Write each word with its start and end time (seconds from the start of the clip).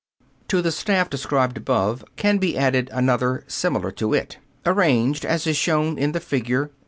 To 0.47 0.63
the 0.63 0.71
staff 0.71 1.11
described 1.11 1.57
above 1.57 2.03
can 2.15 2.39
be 2.39 2.57
added 2.57 2.89
another 2.91 3.43
similar 3.45 3.91
to 3.91 4.15
it, 4.15 4.39
arranged 4.65 5.23
as 5.25 5.45
is 5.45 5.57
shown 5.57 5.99
in 5.99 6.11
the 6.11 6.19
figure. 6.19 6.71